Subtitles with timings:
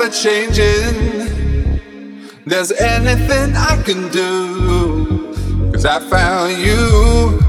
[0.00, 1.28] ever changing.
[2.46, 5.32] There's anything I can do,
[5.72, 7.39] cause I found you.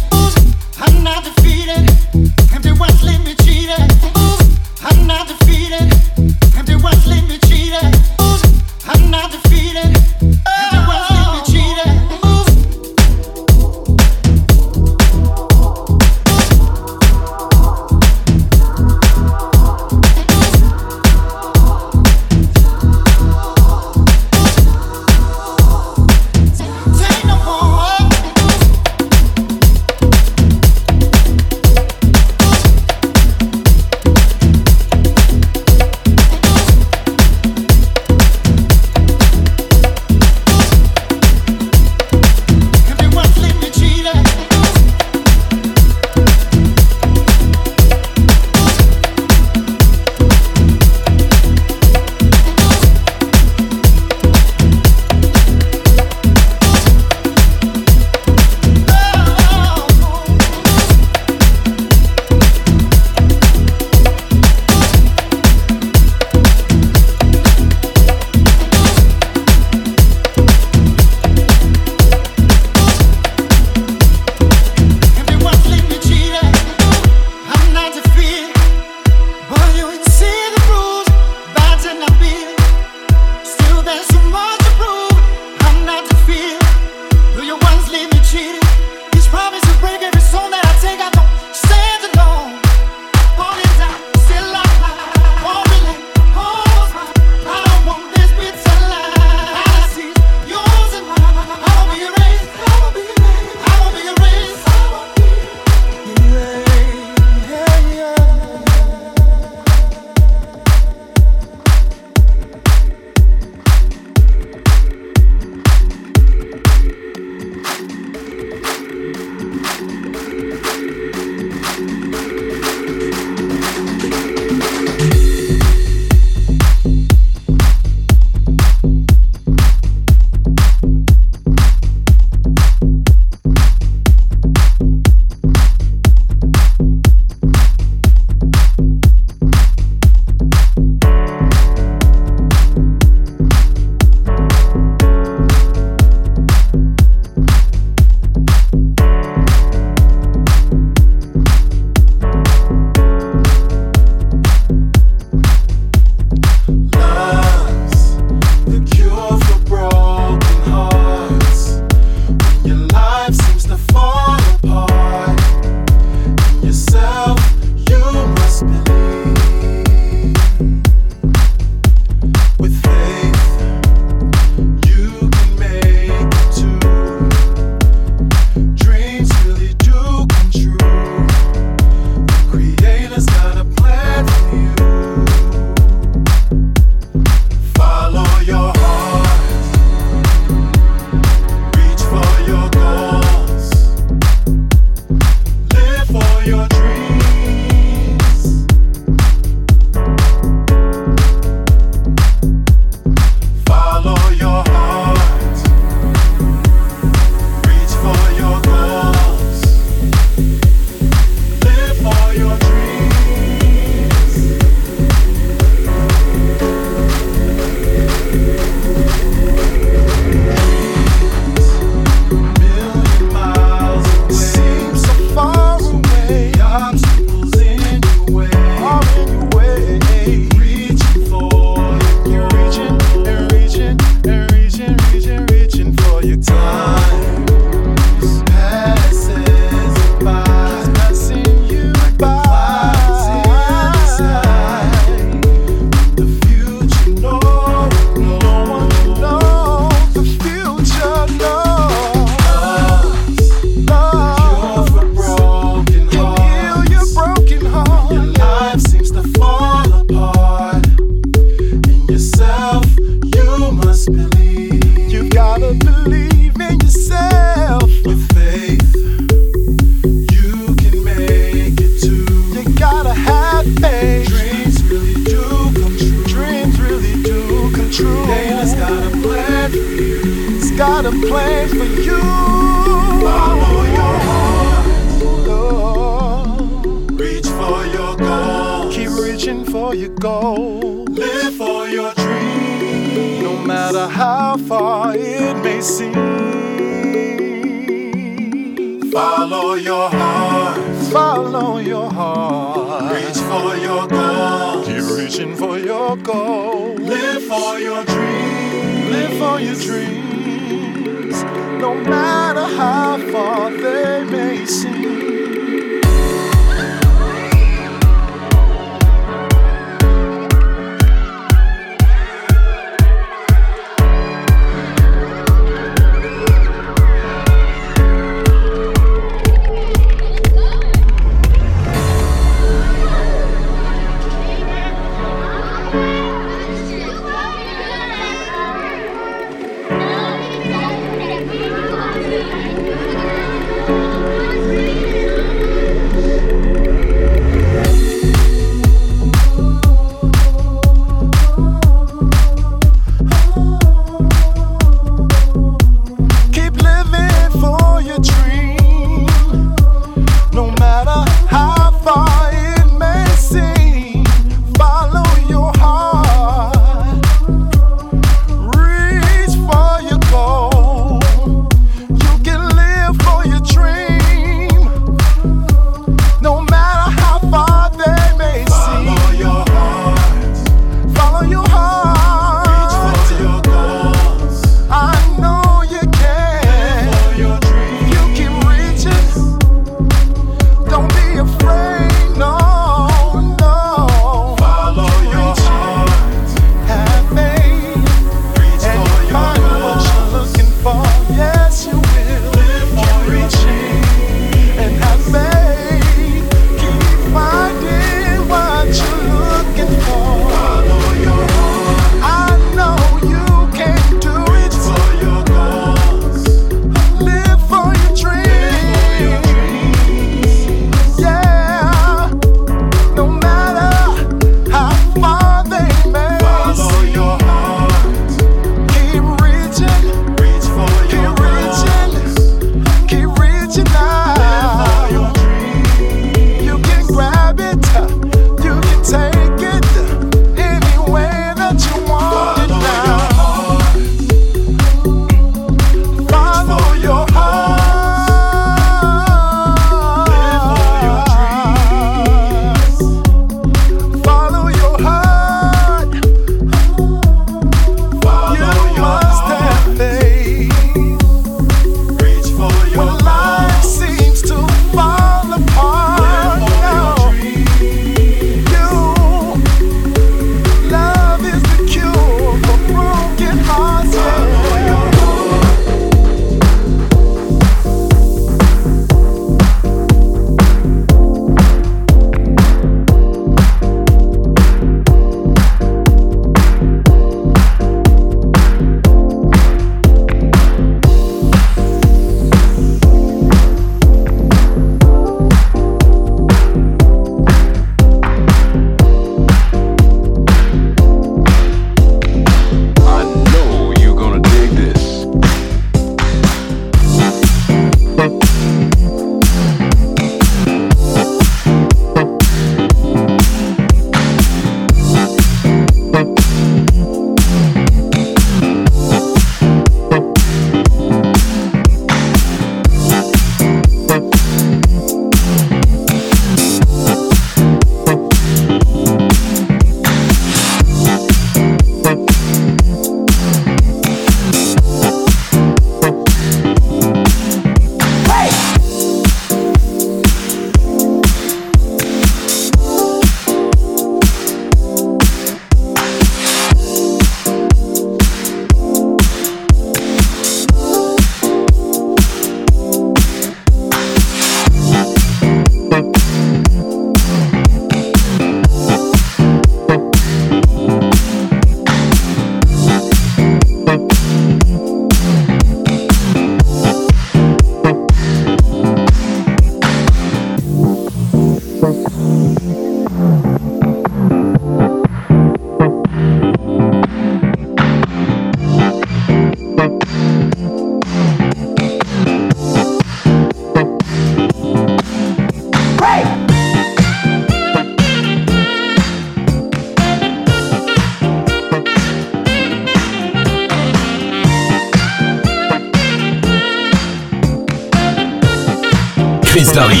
[599.73, 600.00] Chris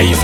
[0.00, 0.14] aí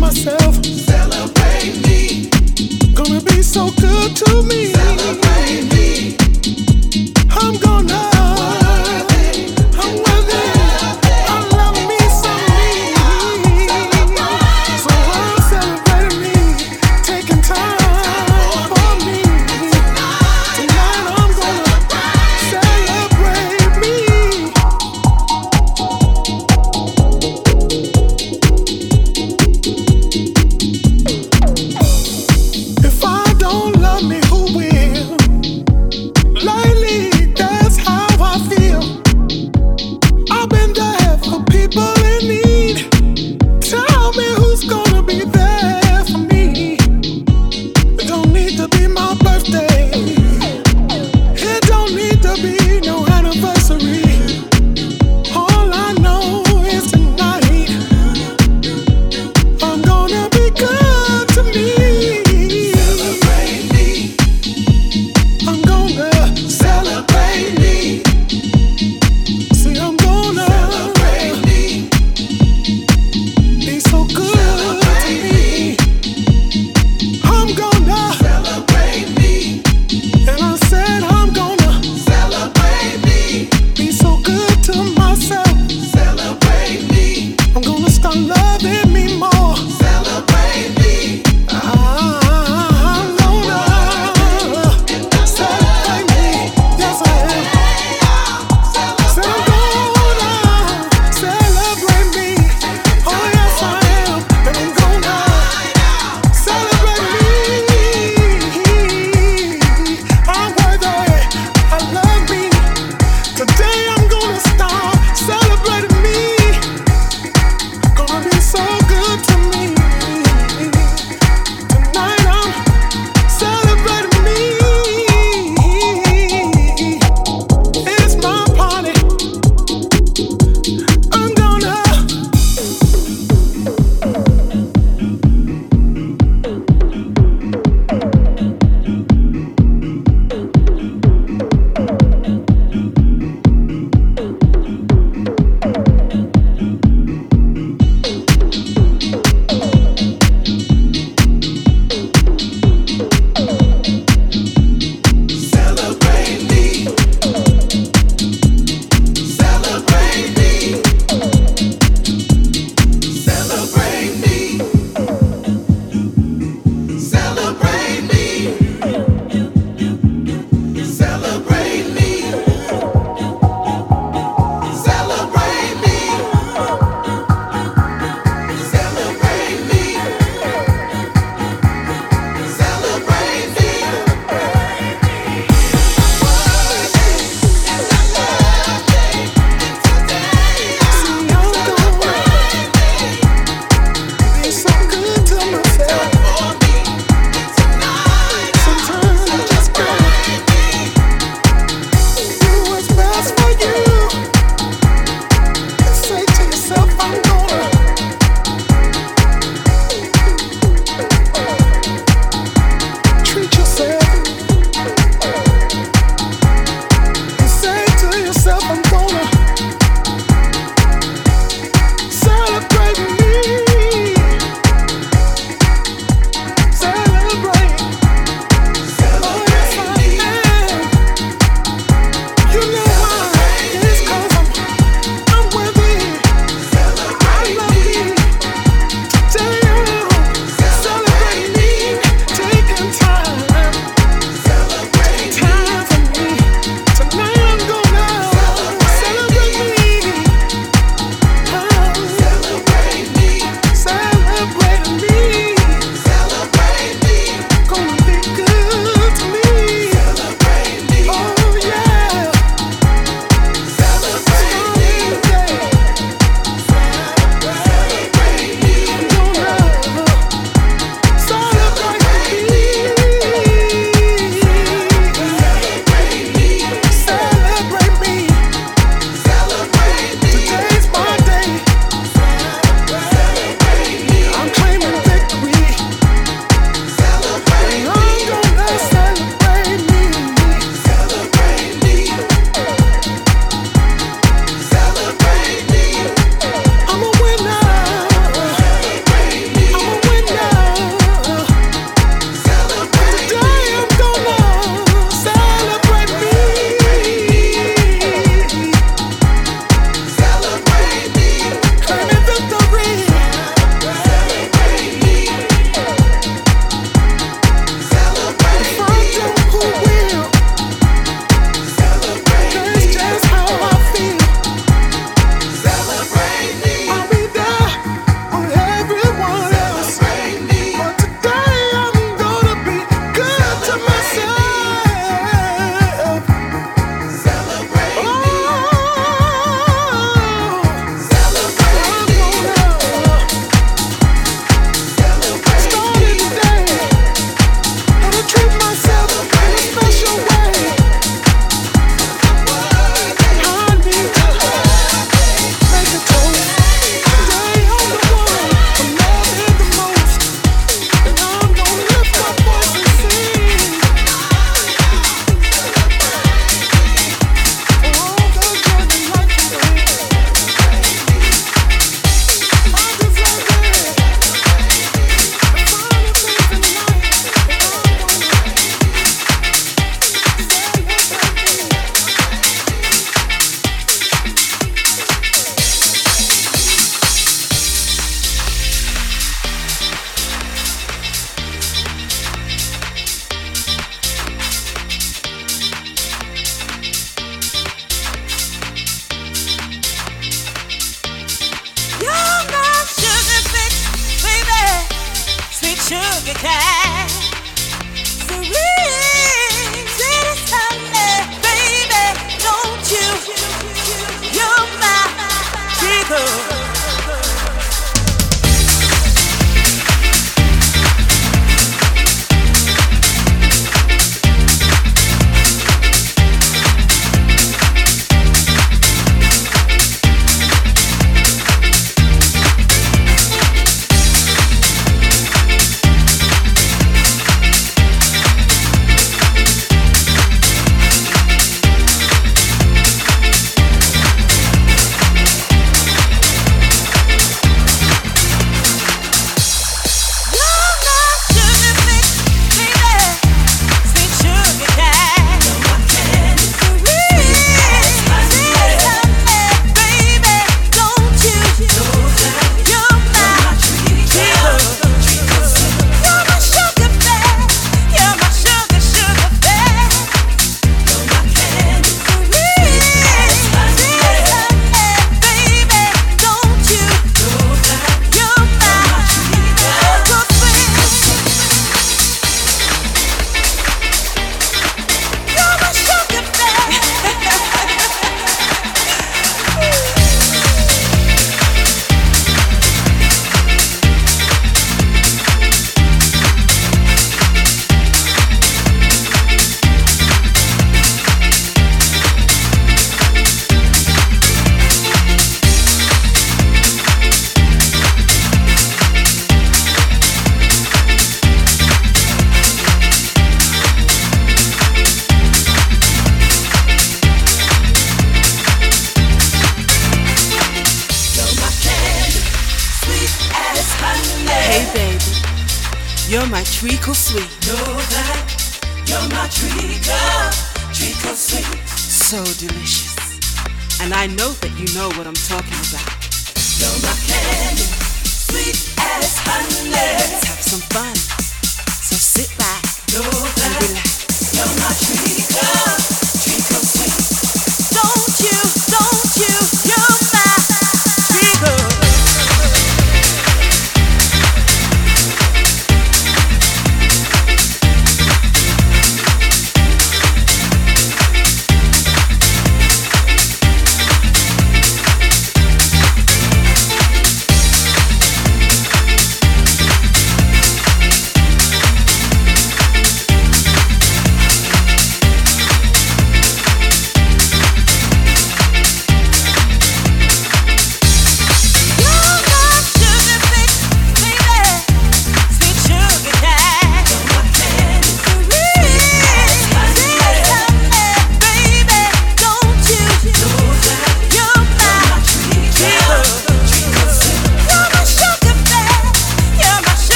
[0.00, 0.64] myself.
[0.64, 2.30] Celebrate me.
[2.94, 4.72] Gonna be so good to me.
[4.72, 6.19] Celebrate me.